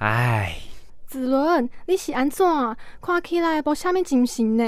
[0.00, 0.56] 哎，
[1.06, 2.46] 子伦，你是安怎？
[3.00, 4.64] 看起来无啥物精神呢。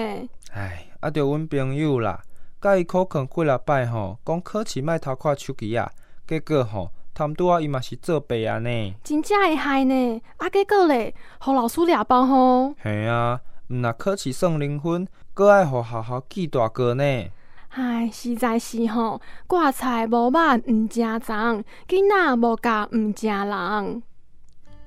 [0.53, 2.21] 哎，啊，着阮朋友啦，
[2.61, 5.89] 甲伊考劝几落摆吼，讲考试莫偷看手机啊，
[6.27, 8.95] 结果吼，贪拄啊伊嘛是作弊啊呢。
[9.05, 10.21] 真正会害呢。
[10.39, 12.75] 啊，结果咧，互老师掠包吼。
[12.83, 15.07] 嘿啊，毋若考试算零分，
[15.41, 17.03] 搁爱互好好记大过呢。
[17.71, 24.03] 唉，实在是吼，挂菜无肉毋食粽，囡仔无教毋食人。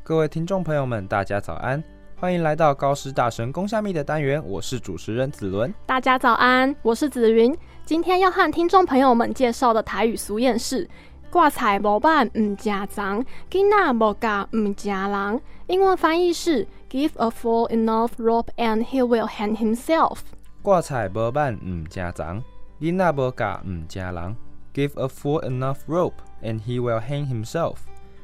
[0.04, 1.84] 各位听众朋友们，大家早安，
[2.16, 5.74] 欢迎来到高师大神攻下密的单元，我是主持人子伦。
[5.88, 7.58] 大家早安，我是子云。
[7.84, 10.88] 今天要和听众朋友们介绍的台语俗谚是
[11.34, 15.42] “挂彩无肉毋食粽，囡仔无教毋食人”。
[15.66, 20.20] 英文翻译是 “Give a fool enough rope and he will hang himself”。
[20.64, 22.42] 挂菜无板毋食粽，
[22.80, 24.36] 囡仔无教毋食人。
[24.74, 27.76] Give a fool enough rope and he will hang himself。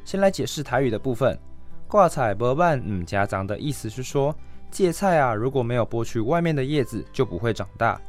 [0.05, 1.37] 先来解释台语的部分。
[1.89, 4.33] 挂彩无板毋食粽的意思是说，
[4.71, 7.99] 芥菜啊，如果没有剥去外面的叶子，就不会长大。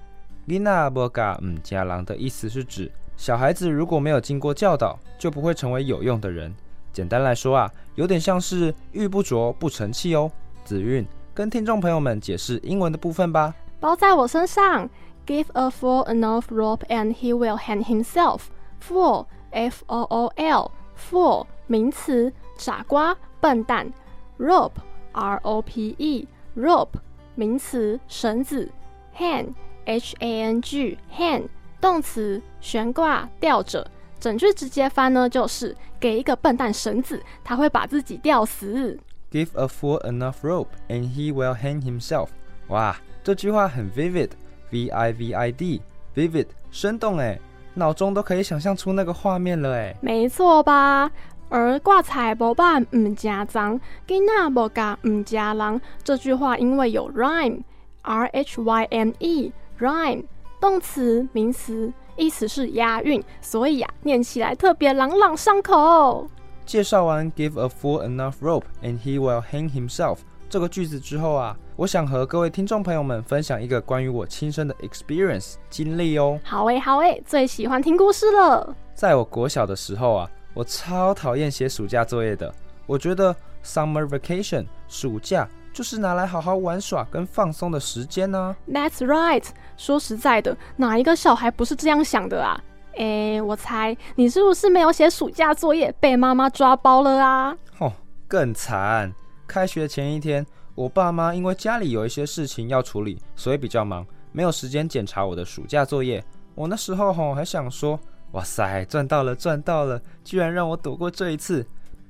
[0.47, 6.55] 囡仔无教毋食人的意思是指，小孩子如果没有经过教导，就不会成为有用的人。
[6.92, 10.30] 简单来说啊，有点像是玉不琢不成器哦。
[10.64, 11.05] 子韵
[11.35, 13.52] 跟听众朋友们解释英文的部分吧。
[13.80, 14.89] 包在我身上。
[15.27, 18.48] Give a fool enough rope and he will hang himself.
[18.83, 23.92] Fool, F O O L, fool 名词，傻瓜、笨蛋。
[24.39, 24.73] Rope,
[25.13, 26.27] R O P E,
[26.57, 26.98] rope
[27.36, 28.70] 名词，绳子。
[29.17, 29.55] Hang,
[29.85, 31.48] H A N G, hang
[31.80, 33.89] 动词，悬挂、吊着。
[34.18, 38.98] 整句直接翻呢，就是给一个笨蛋绳子，他会把自己吊死。
[39.30, 42.29] Give a fool enough rope and he will hang himself。
[42.68, 47.39] 哇，这句话很 vivid，V I V I D，vivid 生动哎，
[47.75, 49.95] 脑中都可以想象出那个画面了哎。
[50.01, 51.11] 没错吧？
[51.48, 55.80] 而挂彩无板唔加脏，囡仔无教唔加人。
[56.05, 60.25] 这句话因为有 rhyme，R H Y M E，rhyme
[60.61, 66.29] 动词名词，意思是押韵，所以啊，念起来特别朗朗上口。
[66.64, 70.19] 介绍完 Give a fool enough rope and he will hang himself
[70.50, 76.40] 这个句子之后啊，我想和各位听众朋友们分享一个关于我亲身的 experience 经历哦。
[76.42, 78.74] 好诶、好诶、最喜欢听故事了。
[78.92, 82.52] 在我国小的时候啊，我超讨厌写暑假作业的。
[82.84, 83.34] 我觉得
[83.64, 89.44] summer vacation 暑假就是拿来好好玩耍跟放松的时间呢、That's right。
[89.77, 92.61] 说实在的，哪一个小孩不是这样想的啊？
[92.96, 97.56] 诶，我猜你是不是没有写暑假作业，被妈妈抓包了啊？
[97.78, 97.92] 哦，
[98.27, 99.14] 更惨！
[99.50, 100.46] 开学前一天，
[100.77, 106.24] 我爸妈因为家里有一些事情要处理，所以比较忙，没有时间检查我的暑假作业。
[106.55, 107.98] 我那时候吼还想说，
[108.30, 111.66] 哇塞，赚到了，赚到了，居然让我躲过这一次。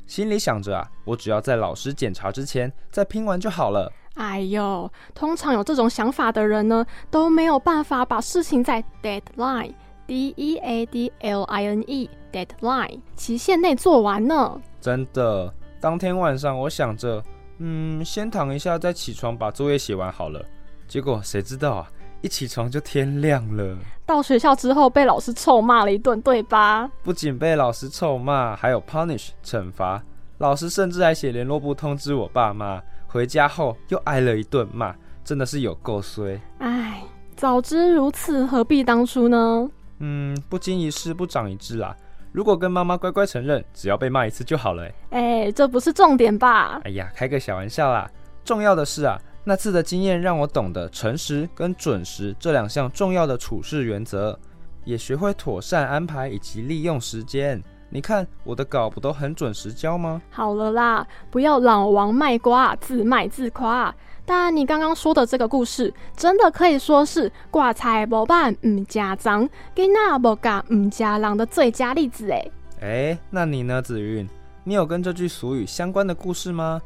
[0.07, 3.91] 心里想着啊，我只要在老师检查之前再拼完就好了。
[4.17, 9.73] 哎呦，通常有这种想法的人呢，都没有办法把事情在 deadline
[10.07, 14.61] D E A D L I N E deadline 期限内做完呢。
[14.79, 17.23] 真的，当天晚上我想着，
[17.59, 20.45] 嗯，先躺一下再起床把作业写完好了。
[20.87, 21.89] 结果谁知道啊，
[22.21, 23.77] 一起床就天亮了。
[24.05, 26.91] 到学校之后被老师臭骂了一顿，对吧？
[27.03, 30.03] 不仅被老师臭骂，还有 punish 惩罚。
[30.39, 34.95] 老师甚至还写联络簿通知我爸妈，回家后又挨了一顿骂，
[35.25, 36.39] 真的是有够衰。
[36.59, 37.03] 唉，
[37.37, 39.71] 早知如此，何必当初呢？
[39.99, 41.97] 嗯，不经一事不长一智啊。
[42.33, 44.95] 如果跟妈妈乖乖承认，只要被骂一次就好了、欸。
[45.11, 46.81] 哎，这不是重点吧？
[46.85, 48.09] 哎呀，开个小玩笑啦。
[48.45, 54.39] 重要的是啊，那次的经验让我懂得诚实跟准时这两项重要的处事原则，
[54.85, 57.61] 也学会妥善安排以及利用时间。
[57.93, 60.23] 你看我的稿不都很准时交吗？
[60.31, 63.93] 好了啦，不要老王卖瓜，自卖自夸。
[64.33, 69.43] 但你刚刚说的这个故事，真的可以说是挂菜无板唔加脏，
[69.75, 72.53] 囡仔无教唔加狼的最佳例子诶。
[72.81, 74.29] 哎，那你呢，子云？
[74.63, 76.81] 你有跟这句俗语相关的故事吗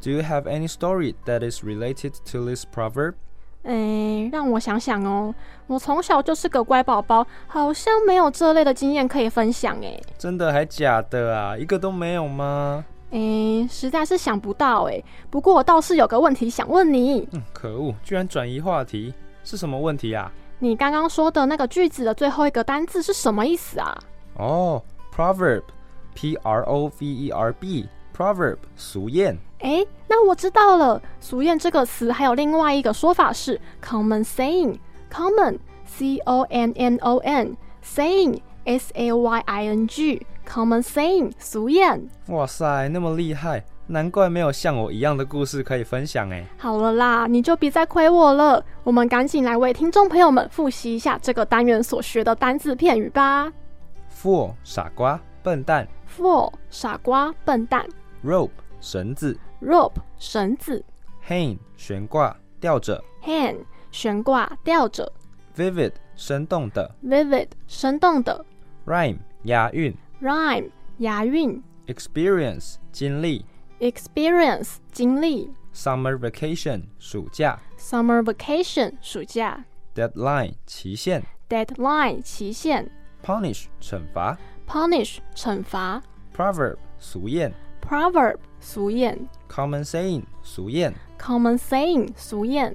[0.00, 3.14] ？Do you have any story that is related to this proverb？
[3.64, 5.34] 哎，让我想想哦，
[5.66, 10.00] 我从小就是个乖宝宝，好像没有这类的经验可以分享哎。
[10.16, 11.58] 真的还假的啊？
[11.58, 12.84] 一个都没有吗？
[13.14, 15.00] 哎，实在是想不到哎。
[15.30, 17.26] 不过我倒是有个问题想问你。
[17.32, 19.14] 嗯，可恶，居然转移话题，
[19.44, 20.30] 是什么问题啊？
[20.58, 23.96] 你刚刚说的那个句子的最后一个单字是什么意思啊？
[24.36, 24.82] 哦
[25.14, 29.36] ，proverb，p r o v e r b，proverb，俗谚。
[29.60, 31.00] 哎，那我知道了。
[31.20, 39.86] 俗谚这个词还有另外一个说法是 common saying，common，c o m n o n，saying，s a y i n
[40.44, 42.02] g，common saying，俗谚。
[42.28, 46.44] 哇塞，那么厉害，难怪没有像我一样的故事可以分享哎。
[46.58, 48.64] 好了啦，你就别再亏我了。
[48.82, 53.52] 我们赶紧来为听众朋友们复习一下这个单元所学的单字片语吧。
[54.14, 55.88] Fool，傻瓜，笨蛋。
[56.16, 57.86] Fool，傻瓜，笨蛋。
[58.24, 58.50] Rope，
[58.80, 59.38] 绳子。
[59.62, 60.84] rope 绳子
[61.26, 63.56] ，hang 悬挂吊着，hang
[63.90, 65.10] 悬挂吊着
[65.56, 68.44] ，vivid 生动的，vivid 生动的
[68.84, 73.45] ，rhyme 押韵 ，rhyme 押韵，experience 经历，
[73.79, 79.65] experience 经历，summer vacation 暑假，summer vacation 暑假，
[79.95, 82.89] deadline 期限，deadline 期限，
[83.23, 86.01] punish 惩罚，punish 惩罚，
[86.35, 87.51] proverb 俗谚。
[87.81, 89.17] Proverb 俗谚，
[89.49, 92.73] Common saying 俗谚，Common saying 俗谚。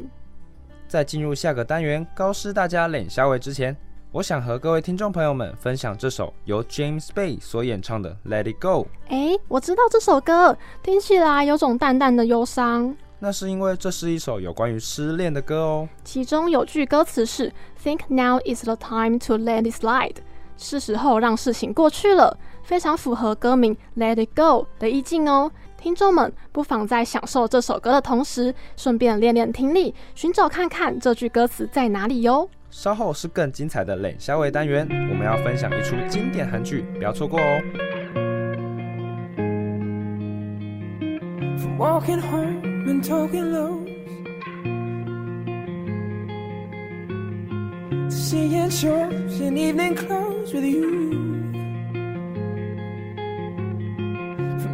[0.89, 3.77] 在进入下个单元高师大家冷笑话之前，
[4.12, 8.88] 我想和各位听众朋友们分享这首由 James Bay 所演唱的《Let It Go》。
[9.08, 12.96] 哎，我知道这首歌，听起来有种淡淡的忧伤。
[13.20, 15.90] 那是因为这是一首有关于失恋的歌哦。
[16.04, 17.54] 其中有句歌词是
[17.84, 20.16] “Think now is the time to let it slide”，
[20.58, 22.36] 是时候让事情过去了。
[22.64, 32.50] 非常符合歌名 Let It Go 的意境哦，听众们不妨在享受这首歌的同时，顺便练练听力，寻找看看这句歌词在哪里哟。
[32.70, 37.62] 稍后是更精彩的冷消维单元，我们要分享一出经典韩剧，不要错过哦。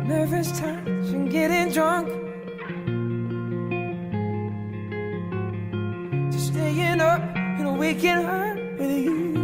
[0.07, 2.24] nervous touch and getting drunk.
[7.75, 9.35] And waking hurt with you.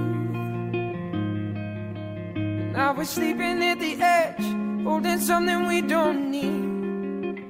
[2.35, 7.43] And now we're sleeping at the edge, holding something we don't need.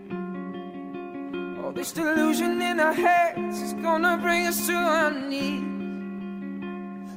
[1.63, 5.63] All this delusion in our heads is gonna bring us to our knees.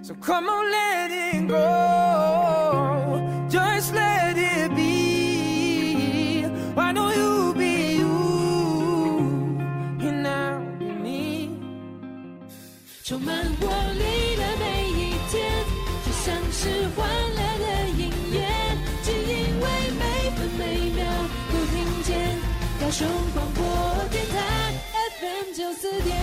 [0.07, 2.14] So come on, let it go.
[13.65, 15.65] 充满活力的每一天，
[16.05, 17.67] 就像是欢乐的
[17.97, 18.37] 音乐，
[19.03, 19.65] 只因为
[19.99, 20.03] 每
[20.37, 21.01] 分每秒
[21.51, 22.13] 都听见。
[22.79, 23.65] 高雄广播
[24.11, 24.35] 电台
[25.19, 26.14] FM 九四点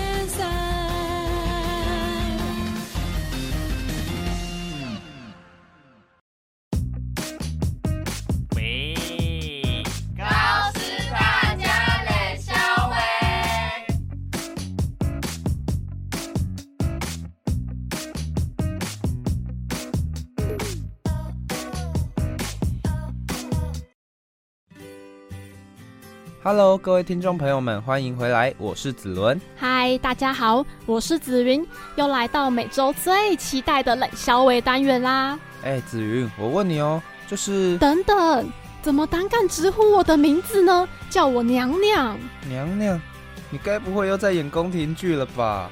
[26.44, 29.40] Hello，各位听众朋友们，欢迎回来，我是子伦。
[29.56, 31.64] 嗨，大家好，我是子云，
[31.98, 35.38] 又来到每周最期待的冷消微单元啦。
[35.64, 38.50] 哎，子云，我问你哦，就是等等，
[38.82, 40.90] 怎么胆敢直呼我的名字呢？
[41.12, 42.18] 叫我娘娘。
[42.50, 43.00] 娘娘，
[43.52, 45.70] 你该不会又在演宫廷剧了吧？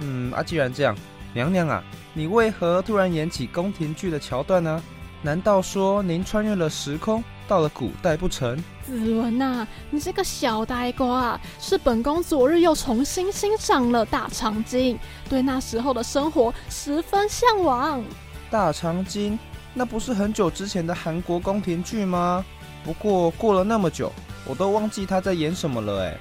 [0.00, 0.96] 嗯，啊，既然这样，
[1.32, 1.80] 娘娘啊，
[2.12, 4.82] 你为何突然演起宫廷剧的桥段呢？
[5.22, 7.22] 难道说您穿越了时空？
[7.46, 8.60] 到了古代不成？
[8.88, 18.02] 子文呐，你这个小呆瓜，是本宫昨日又重新欣赏了大长今，对那时候的生活十分向往。
[18.50, 19.38] 大长今，
[19.74, 22.42] 那不是很久之前的韩国宫廷剧吗？
[22.82, 24.10] 不过过了那么久，
[24.46, 26.16] 我都忘记他在演什么了哎，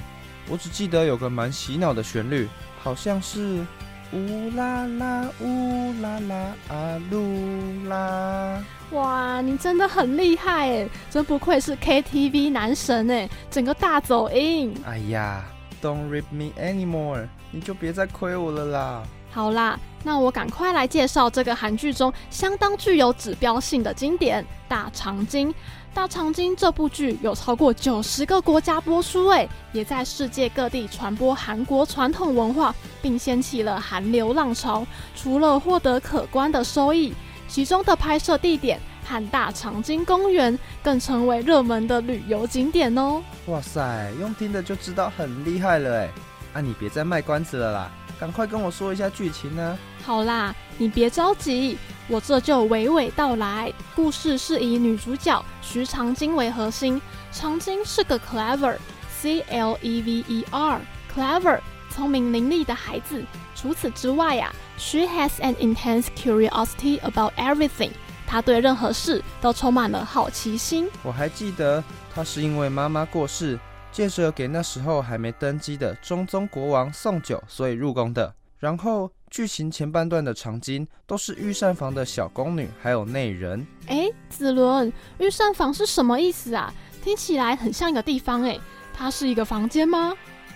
[0.50, 2.50] 我只记得有个蛮洗脑的旋律，
[2.84, 3.66] 好像是
[4.14, 6.36] 乌啦啦呜啦啦
[6.70, 8.64] 啊噜啦。
[8.92, 10.90] 哇，你真的很厉害哎！
[11.10, 14.74] 真不愧是 KTV 男神哎，整个大走音。
[14.86, 15.44] 哎呀
[15.82, 19.04] ，Don't rip me anymore，你就别再亏我了啦。
[19.30, 25.50] 好啦，那我赶快来介绍这个韩剧中相当具有指标性的经典《大长今》。
[25.94, 34.86] 《大长今》这部剧有超过九十个国家播出，诶，也在世界各地传播韩国传统文化，并掀起了韩流浪潮。
[35.16, 37.14] 除了获得可观的收益，
[37.48, 43.22] 其中的拍摄地点和大长今公园更成为热门的旅游景点哦。
[43.48, 46.10] 哇塞，用听的就知道很厉害了哎！
[46.54, 49.78] 啊，你别再卖关子了啦，赶快跟我说一下剧情呢。
[50.04, 51.78] 好啦，你别着急，
[52.10, 53.72] 我这就娓娓道来。
[53.96, 61.60] 故事是以女主角徐长今为核心，长今是个 clever，C L E V E R，clever，
[61.90, 63.24] 聪明伶俐的孩子。
[63.54, 67.92] 除此之外呀，she has an intense curiosity about everything。
[68.26, 70.90] 她对任何事都充满了好奇心。
[71.04, 71.84] 我还记得，
[72.14, 73.60] 她是因为妈妈过世，
[73.92, 78.34] 借着给那时候还没登基的中宗国王送酒，所以入宫的。
[78.60, 83.66] 然后剧情前半段的场景都是御膳房的小宫女，还有内人。
[83.88, 86.74] 哎，子伦，御膳房是什么意思啊？
[87.04, 88.60] 听起来很像一个地方哎，
[88.94, 90.14] 它是一个房间吗？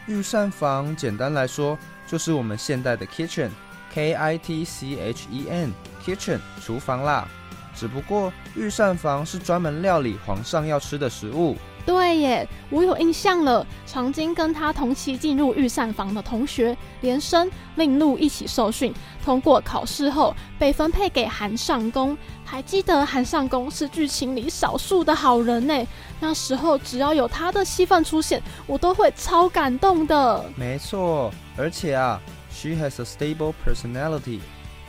[0.08, 1.78] 御膳房简单来说
[2.08, 7.28] 就是我们现代的 kitchen，K I T C H E N，kitchen 厨房啦。
[7.74, 11.56] 只不过御膳房是专门料理皇上要吃的食物。
[11.86, 13.66] 对耶，我有印象了。
[13.86, 18.94] 曾经跟他同期进入御膳房的同学连生、令禄一起受训，
[19.26, 22.18] 通过考试后被分配给韩上宫。
[22.46, 25.88] 还记得韩上宫是剧情里少数的好人呢。
[26.20, 30.46] 那时候只要有他的戏份出现，我都会超感动的。
[30.56, 32.22] 没错，而且啊
[32.52, 34.40] ，she has a stable personality，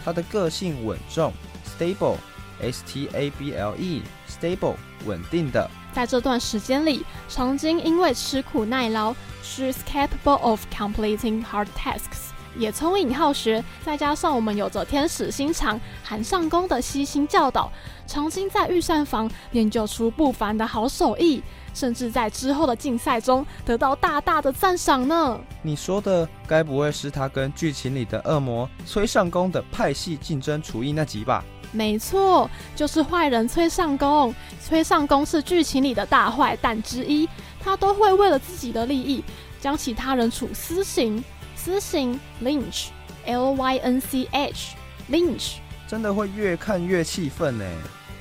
[0.04, 1.32] 她的个性稳重
[1.78, 4.74] ，stable，s t a b l e，stable，
[5.06, 5.70] 稳定的。
[5.92, 13.62] 在这段时间里，长今因为吃苦耐劳，she's capable of completing hard tasks，也聪颖好学。
[13.84, 17.70] 再加上我们有着天使心肠韩上宫的悉心教导，
[18.06, 21.42] 长今在御膳房练就出不凡的好手艺，
[21.74, 25.38] 甚至在之后的竞赛中得到大大的赞赏呢。
[25.60, 31.44] 你说的该不会是他跟剧情里的恶魔崔上宫的派系竞争厨艺那集吧？
[31.72, 34.34] 没错，就是坏人崔尚宫。
[34.62, 39.24] 崔尚宫是剧情里的大坏蛋之一，他都会为了自己的利益
[39.60, 41.24] 将其他人处私刑。
[41.56, 45.54] 私刑 lynch，l y n c h，lynch，
[45.88, 47.64] 真的会越看越气愤呢。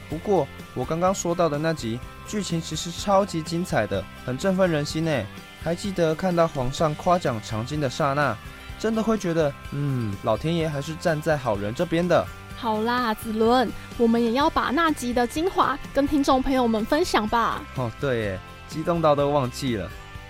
[0.10, 5.24] 不过我刚刚说到的那集剧情其实超级精彩的，很振奋人心呢。
[5.64, 8.36] 还记得看到皇上夸奖长今的刹那，
[8.80, 12.26] 真的会觉得，嗯，老天爷还是站在好人这边的。
[12.62, 17.60] 好啦，子伦，我们也要把那集的精华跟听众朋友们分享吧。
[17.76, 19.90] 哦，对耶，激动到都忘记了。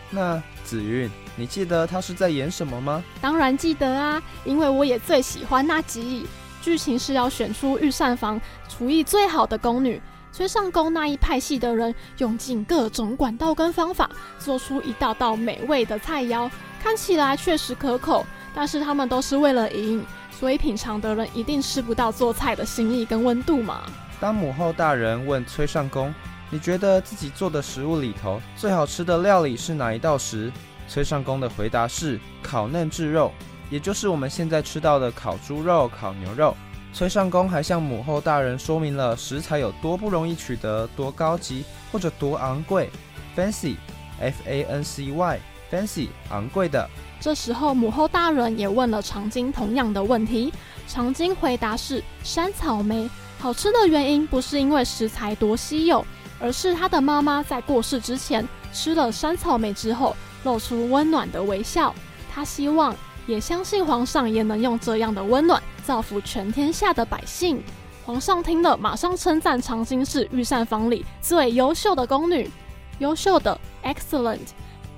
[0.10, 3.04] 那子云，你记得他是在演什么吗？
[3.20, 6.26] 当然记得啊，因为我也最喜欢那集。
[6.62, 14.10] 剧情是要选出御膳房厨艺最好的宫女，崔上宫那一派系的人用尽各种管道跟方法，
[14.40, 16.50] 做出一道道美味的菜肴，
[16.82, 20.02] 看起来确实可口，但是他们都是为了赢。
[20.41, 23.83] 所以品尝的人一定吃不到做菜的心意跟温度嘛。
[24.19, 26.12] 当母后大人问崔上宫
[26.50, 30.51] ：“你觉得自己做的食物里头最好吃的料理是哪一道？”时，
[30.88, 33.31] 崔上宫的回答是烤嫩炙肉，
[33.69, 36.57] 也就是我们现在吃到的烤猪肉、烤牛肉。
[36.91, 42.89] 崔上宫还向母后大人说明了食材有多不容易取得、多高级或者多昂贵
[43.38, 46.89] ，fancy，f a n c y，fancy，昂贵的。
[47.22, 50.51] 这时候，母后大人也问了长今同样的问题。
[50.88, 56.04] 长今回答是：山草莓好吃的原因不是因为食材多稀有，
[56.40, 61.94] 而是他的妈妈在过世之前吃了山草莓之后，露出温暖的微笑。
[62.34, 62.96] 他希望，
[63.28, 67.62] 也相信皇上也能用这样的温暖造福全天下的百姓。
[68.04, 72.50] 皇上听了，马上称赞长今是御膳房里最优秀的宫女，
[72.98, 74.40] 优秀的，excellent。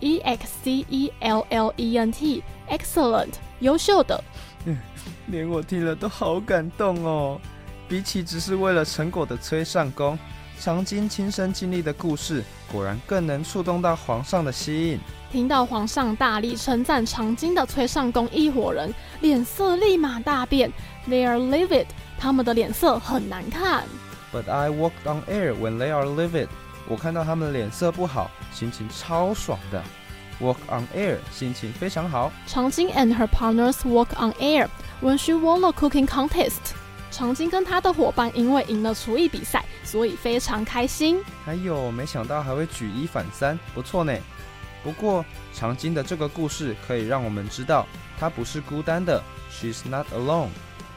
[0.04, 4.22] E X C E L L E N T，excellent，优秀的。
[4.66, 4.78] 嗯，
[5.28, 7.40] 连我听了都好感动哦。
[7.88, 10.20] 比起只是为了成果的崔上宫，
[10.60, 15.00] 长今亲身经历的故事，果然更能触动到皇上的心。
[15.32, 20.70] 听到皇上大力称赞长今的崔尚宫一伙人，脸色立马大变。
[21.08, 21.86] They are livid，
[22.20, 23.86] 他们的脸色很难看。
[24.34, 26.48] But I walked on air when they are livid。
[26.90, 29.84] 我看到他们脸色不好，心情超爽的。
[30.40, 32.32] Walk on air，心情非常好。
[32.48, 34.68] 长今 and her partners walk on air
[35.02, 36.74] when she won the cooking contest。
[37.12, 41.22] 长今跟他的伙伴因为赢了厨艺比赛，所以非常开心。
[41.46, 44.14] 还有，没想到还会举一反三，不错呢。
[44.84, 47.86] 不过长津的这个故事可以让我们知道，
[48.20, 49.22] 她不是孤单的。
[49.52, 50.50] She's not alone.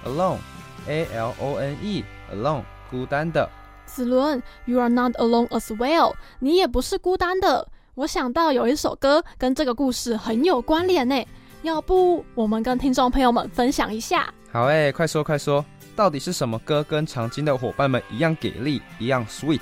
[0.04, 0.38] Alone,
[0.86, 3.48] A-L-O-N-E, alone，孤单的。
[3.86, 7.68] 子伦，You are not alone as well，你也不是孤单的。
[7.94, 11.26] 我想到有一首歌跟这个故事很有关联呢，
[11.62, 14.32] 要不我们跟听众朋友们分享一下？
[14.52, 15.64] 好诶，快说快说，
[15.94, 19.60] 到底是什么歌跟长津的伙伴们一样给力，一样 sweet？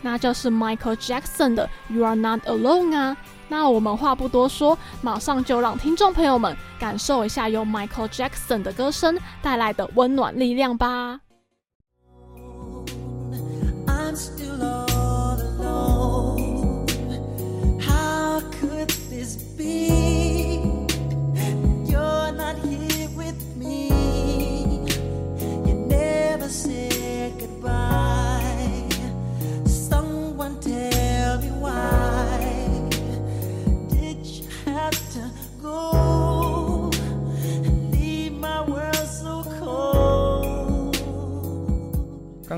[0.00, 3.16] 那就是 Michael Jackson 的 You are not alone 啊。
[3.48, 11.20] 那我们话不多说，马上就让听众朋友们感受一下由 Michael Jackson 的歌声带来的温暖力量吧。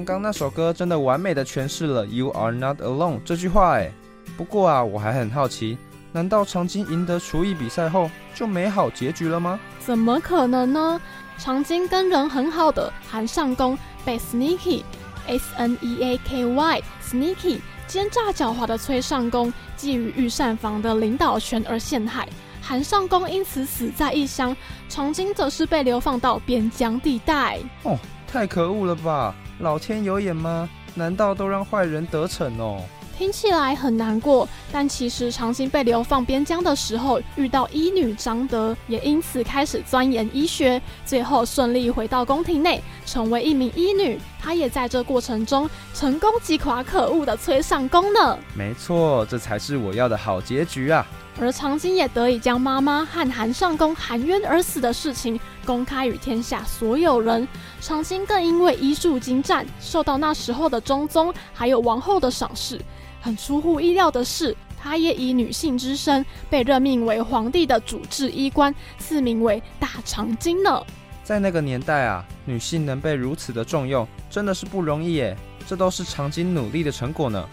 [0.04, 3.90] 刚刚那首歌真的完美的诠释了 “You are not alone” 这句话哎。
[4.36, 5.78] 不过啊，我还很好奇，
[6.12, 9.58] 难道长津赢得厨艺比赛后就没好结局了吗？
[9.80, 11.00] 怎么可能呢？
[11.38, 14.82] 长津跟人很好的韩尚宫被 Sneaky
[15.26, 22.28] S N E A K Y Sneaky 奸诈狡猾的崔尚宫觊觎御膳房的领导权而陷害，
[22.60, 24.56] 韩尚宫因此死在异乡，
[24.88, 27.58] 长津则是被流放到边疆地带。
[27.82, 29.34] 哦，太可恶了吧！
[29.58, 30.68] 老天有眼吗？
[30.94, 32.80] 难道都让坏人得逞哦？
[33.16, 44.18] 听起来很难过，但其实长兴被流放边疆的时候，遇到医女张德，也因此开始钻研医学，最后顺利回到宫廷内，成为一名医女。
[44.40, 48.36] 她也在这过程中成功击垮可恶的崔尚宫呢。
[48.52, 51.06] 没错，这才是我要的好结局啊！
[51.40, 57.46] 而长兴也得以将妈妈和韩尚宫含冤而死的事情公开与天下所有人。
[57.80, 62.80] 长兴更因为医术精湛，受到那时候的中宗还有王后的赏识。
[63.20, 70.80] 很出乎意料的是，她也以女性之身被任命为皇帝的主治医官，赐名为大长今呢。
[71.24, 75.36] 在那个年代啊，女性能被如此的重用，真的是不容易耶。
[75.66, 77.44] 这都是长今努力的成果呢。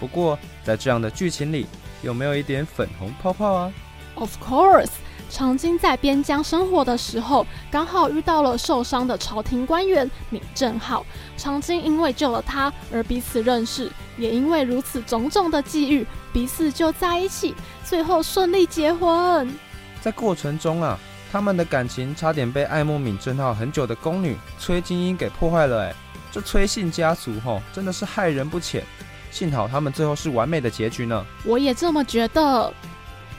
[0.00, 1.66] 不过，在这样的剧情里。
[2.02, 3.72] 有没有一点粉红泡泡啊
[4.14, 4.90] ？Of course，
[5.30, 11.04] 长津在边疆生活的时候，刚好遇到了受伤的朝廷官员闵正浩。
[11.36, 19.52] 长津因为救了他而彼此认识，也因为如此种种的际遇，彼此就在一起，最后顺利结婚。
[20.00, 20.98] 在过程中啊，
[21.30, 25.82] 他们的感情差点被爱慕闵正浩很久的宫女崔金英给破坏了。
[25.82, 25.94] 哎，
[26.30, 28.84] 这崔姓家族吼，真的是害人不浅。
[29.30, 31.24] 幸好他们最后是完美的结局呢。
[31.44, 32.72] 我也这么觉得。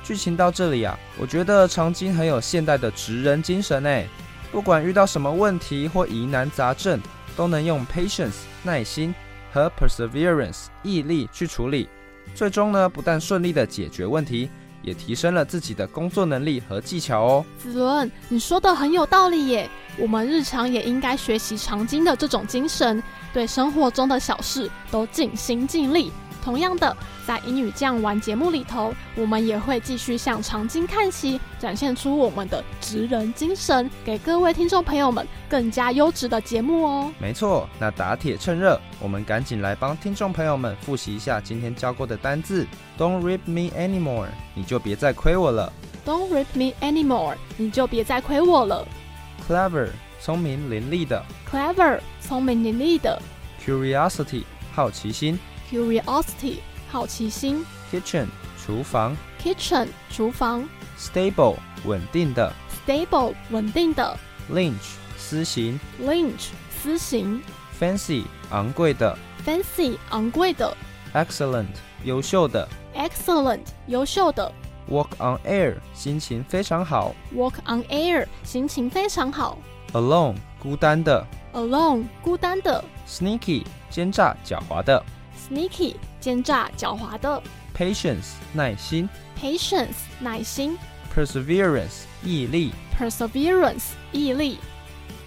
[0.03, 4.07] 剧情到这里啊，我觉得长津很有现代的职人精神诶。
[4.51, 6.99] 不管遇到什么问题或疑难杂症，
[7.35, 9.13] 都能用 patience 耐心
[9.51, 11.87] 和 perseverance 毅力去处理。
[12.33, 14.49] 最终呢，不但顺利的解决问题，
[14.89, 17.45] 也提升了自己的工作能力和技巧哦。
[17.59, 19.69] 子伦，你说的很有道理耶。
[19.99, 23.01] 我们日常也应该学习长津的这种精神。
[23.31, 26.11] 对生活中的小事都尽心尽力。
[26.43, 37.11] 同样的，在英语酱玩节目里头，我们也会继续向长津看齐，展现出我们的职人精神，给各位听众朋友们更加优质的节目哦。
[37.19, 42.65] 没错，那打铁趁热，我们赶紧来帮听众朋友们复习一下今天教过的单字。
[42.97, 45.71] Don't rip me anymore，你就别再亏我了。
[46.05, 48.87] Don't rip me anymore，你就别再亏我了。
[49.47, 49.89] Clever。
[50.21, 53.21] 聪明伶俐的，clever，聪明伶俐的
[53.65, 55.39] ；curiosity，好奇心
[55.70, 56.56] ；curiosity，
[56.90, 58.26] 好奇心；kitchen，
[58.64, 60.62] 厨房；kitchen，厨房；
[60.98, 62.50] stable，稳定的；
[62.86, 64.16] stable，稳定的；
[64.50, 67.40] lynch，私刑；lynch，私刑；
[67.80, 70.72] fancy，昂贵的；fancy，昂贵的；
[71.14, 71.66] excellent，
[72.04, 74.50] 优秀的；excellent，优秀的；
[74.90, 79.58] walk on air，心情非常好；walk on air，心情非常好。
[79.92, 81.24] Alone，孤单的。
[81.52, 82.84] Alone，孤单的。
[83.08, 85.02] Sneaky，奸诈狡猾的。
[85.49, 87.41] Sneaky，奸诈狡猾的。
[87.75, 89.09] Patience，耐心。
[89.41, 90.77] Patience，耐心。
[91.15, 92.71] Perseverance，毅力。
[92.97, 94.59] Perseverance，毅力。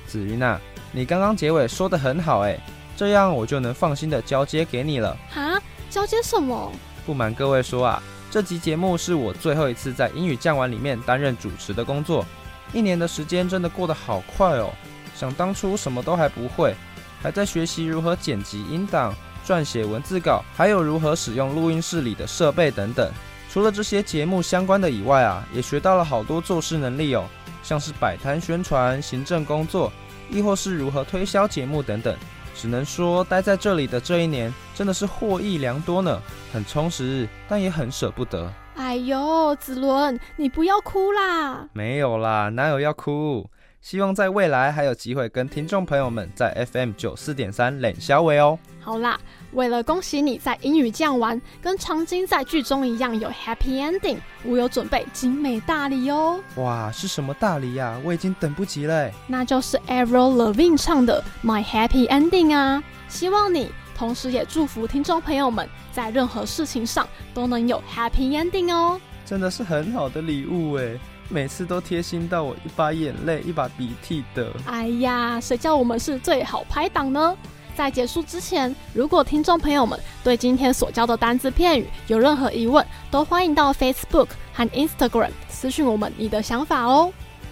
[0.06, 0.58] 子云呐，
[0.92, 2.58] 你刚刚结尾说的很好哎，
[2.96, 5.16] 这样我就能放心的交接给你了。
[5.28, 5.60] 哈？
[5.90, 6.70] 交接什么？
[7.04, 12.24] 不瞒各位说啊，这集节目是我最后一次在英语酱玩里面担任主持的工作。
[12.72, 14.70] 一年的时间真的过得好快哦！
[15.16, 16.74] 想当初什么都还不会，
[17.20, 19.14] 还在学习如何剪辑音档、
[19.46, 23.10] 撰写文字稿，还有如何使用录音室里的设备等等。
[23.50, 27.24] 除了这些节目相关的以外啊，也学到了好多做事能力哦，
[27.62, 29.92] 像是摆摊宣传、行政工作，
[30.30, 32.16] 亦或是如何推销节目等等。
[32.54, 36.20] 只能说待在这里的这一年真的是获益良多呢，
[36.52, 38.52] 很充实，但也很舍不得。
[38.74, 41.66] 哎呦，子伦，你不要哭啦！
[41.72, 43.46] 没有啦，哪有要哭？
[43.82, 48.56] 希望在未来还有机会跟听众朋友们在 FM 九四点三冷消维哦。
[48.80, 49.18] 好啦，
[49.54, 56.40] 为了恭喜你在英语酱玩，跟长金在剧中一样有 happy ending，我有准备精美大礼哦。
[56.58, 58.00] 哇，是什么大礼呀？
[58.04, 59.10] 我已经等不及了。
[59.26, 62.80] 那就是 Avril Lavigne 唱的 My Happy Ending 啊！
[63.08, 69.00] 希望你，同时也祝福听众朋友们，在任何事情上都能有 happy ending 哦。
[69.26, 70.96] 真的是很好的礼物哎。
[71.32, 74.52] 每次都贴心到我一把眼泪一把鼻涕的。
[74.66, 77.34] 哎呀，谁叫我们是最好拍档呢？
[77.74, 87.10] 在结束之前，如果听众朋友们对今天所教的单字片语有任何疑问，都欢迎到 Facebook 和 Instagram 私讯我们你的想法哦。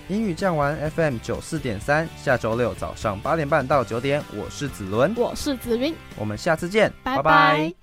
[0.09, 7.80] 英语讲完 FM 九四点三，下周六早上八点半到九点，我是子伦，我是子云，我们下次见，拜拜。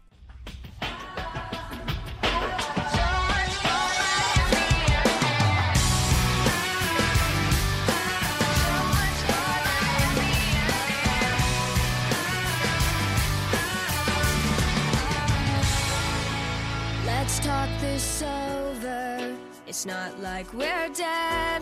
[19.77, 21.61] It's not like we're dead.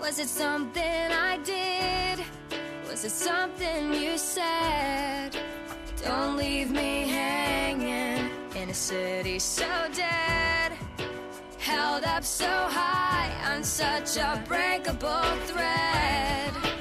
[0.00, 2.24] Was it something I did?
[2.88, 5.36] Was it something you said?
[6.02, 10.72] Don't leave me hanging in a city so dead.
[11.58, 16.73] Held up so high on such a breakable thread.